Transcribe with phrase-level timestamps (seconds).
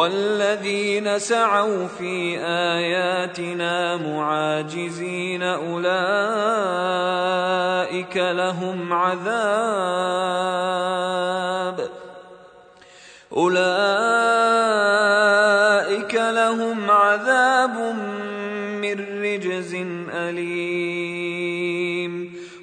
[0.00, 5.86] والذين سعوا في آياتنا معاجزين أولئك
[8.16, 9.30] لهم عذاب.
[13.32, 13.64] أولئك
[16.14, 17.94] لهم عذاب
[18.80, 19.74] من رجز
[20.14, 21.79] أليم.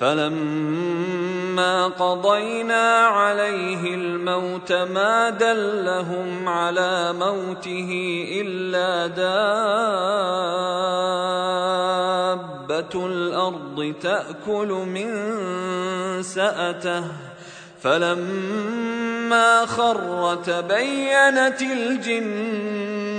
[0.00, 9.26] فلما قضينا عليه الموت ما دلهم على موته إلا دابة
[13.06, 15.08] الأرض تأكل من
[16.22, 17.04] سأته.
[17.82, 23.05] فلما خر تبينت الجن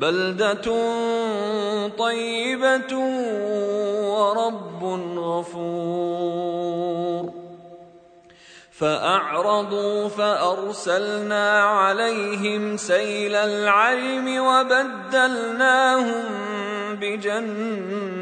[0.00, 0.66] بلدة
[1.98, 2.96] طيبة
[4.08, 4.84] ورب
[5.18, 6.30] غفور.
[8.72, 16.24] فأعرضوا فأرسلنا عليهم سيل العرم وبدلناهم
[17.00, 18.20] بجنتيهم.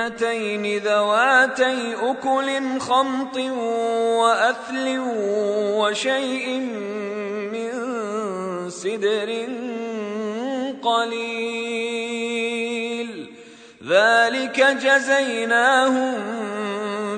[0.00, 3.36] جنتين ذواتي أكل خمط
[4.20, 4.98] وأثل
[5.78, 6.46] وشيء
[8.70, 9.48] سدر
[10.82, 12.30] قليل.
[13.88, 16.14] ذلك جزيناهم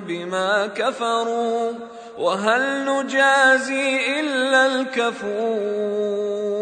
[0.00, 1.72] بما كفروا
[2.19, 6.62] وهل نجازي إلا الكفور.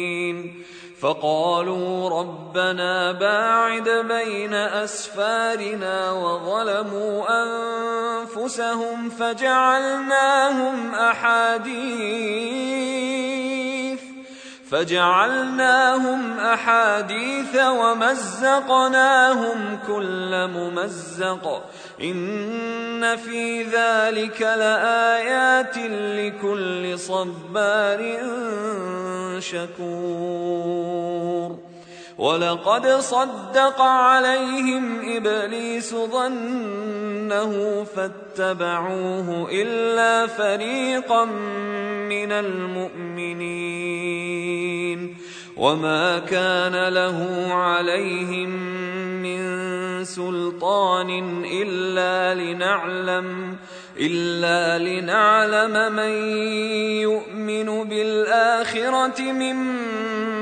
[1.01, 12.51] فقالوا ربنا باعد بين أسفارنا وظلموا أنفسهم فجعلناهم أحاديث.
[14.71, 18.99] فجعلناهم أحاديث ومزقناهم
[19.87, 21.63] كل ممزق.
[22.01, 28.17] إن في ذلك لآيات لكل صبار
[29.39, 30.91] شكور.
[32.17, 41.25] ولقد صدق عليهم ابليس ظنه فاتبعوه الا فريقا
[42.09, 43.91] من المؤمنين
[45.57, 48.49] وما كان له عليهم
[49.21, 49.41] من
[50.03, 53.57] سلطان الا لنعلم
[53.99, 56.11] إلا لنعلم من
[57.01, 60.20] يؤمن بالآخرة ممن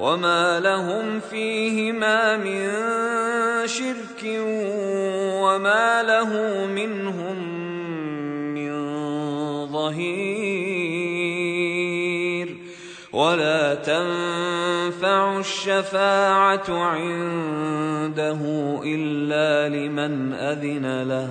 [0.00, 2.68] وما لهم فيهما من
[3.66, 4.24] شرك
[5.44, 7.36] وما له منهم
[8.54, 8.72] من
[9.66, 11.10] ظهير
[13.12, 18.40] ولا تنفع الشفاعه عنده
[18.84, 21.30] الا لمن اذن له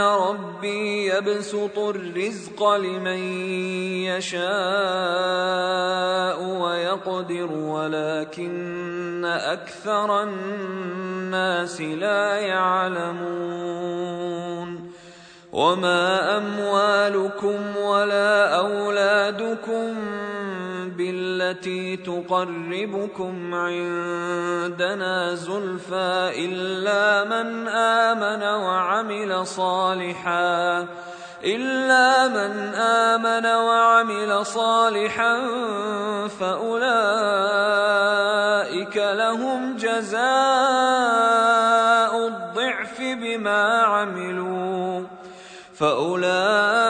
[0.00, 3.18] ربي يبسط الرزق لمن
[4.04, 4.40] يشاء
[6.42, 13.70] ويقدر ولكن أكثر الناس لا يعلمون.
[15.52, 19.94] وما أموالكم ولا أولادكم
[21.00, 30.86] بالتي تقربكم عندنا زلفى إلا من آمن وعمل صالحا
[31.44, 35.40] إلا من آمن وعمل صالحا
[36.28, 36.96] فأولئك
[38.96, 40.20] لهم جزاء
[42.28, 45.02] الضعف بما عملوا.
[45.74, 46.89] فأولئك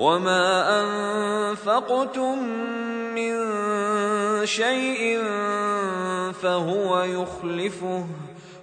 [0.00, 2.38] وما أنفقتم
[3.14, 3.36] من
[4.46, 5.22] شيء
[6.32, 8.06] فهو يخلفه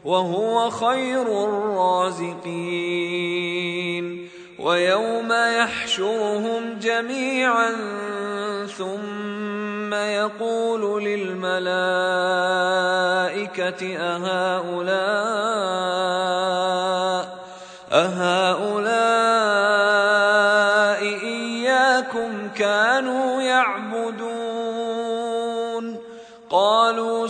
[0.06, 2.58] وهو خير الرازقين
[4.60, 7.72] ويوم يحشرهم جميعا
[8.78, 11.68] ثم يقول للملائكة
[13.98, 15.58] أهؤلاء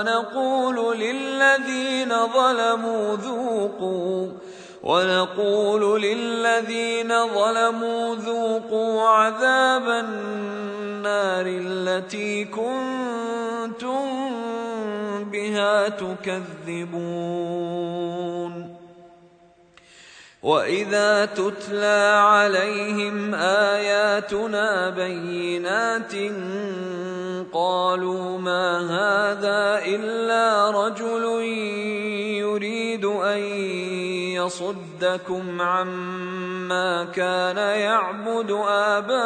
[0.00, 4.28] ونقول للذين ظلموا ذوقوا
[4.82, 14.06] ونقول للذين ظلموا ذوقوا عذاب النار التي كنتم
[15.32, 17.10] بها تكذبون.
[20.42, 26.12] واذا تتلى عليهم اياتنا بينات
[27.52, 31.24] قالوا ما هذا الا رجل
[32.40, 33.38] يريد ان
[34.40, 39.20] يصدكم عما كان يعبد آباؤكم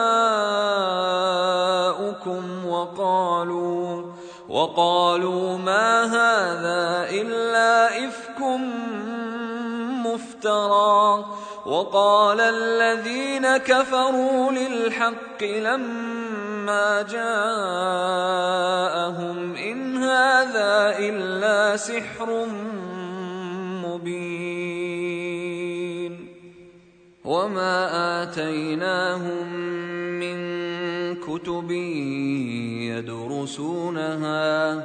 [2.66, 4.12] وقالوا
[4.48, 8.40] وقالوا ما هذا إلا إفك
[10.44, 11.24] مفترى
[11.66, 17.96] وقال الذين كفروا للحق لما جاءهم
[19.56, 22.46] إن هذا إلا سحر
[23.84, 24.74] مبين
[27.24, 29.54] وما آتيناهم
[30.20, 30.36] من
[31.16, 31.70] كتب
[32.92, 34.84] يدرسونها